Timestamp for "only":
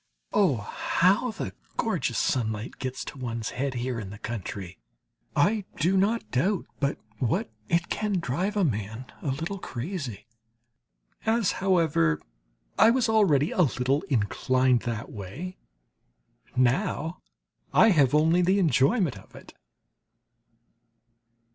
18.15-18.41